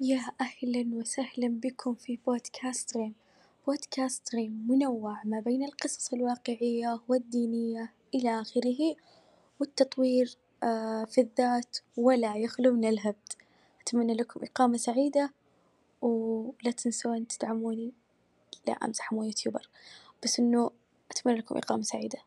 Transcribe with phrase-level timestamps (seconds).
[0.00, 3.14] يا أهلا وسهلا بكم في بودكاست ريم،
[3.66, 8.96] بودكاست ريم منوع ما بين القصص الواقعية والدينية إلى آخره،
[9.60, 13.32] والتطوير آه، في الذات ولا يخلو من الهبد،
[13.80, 15.32] أتمنى لكم إقامة سعيدة،
[16.02, 17.92] ولا تنسون تدعموني،
[18.66, 19.68] لا أمزح مو يوتيوبر،
[20.24, 20.70] بس إنه
[21.10, 22.18] أتمنى لكم إقامة سعيدة.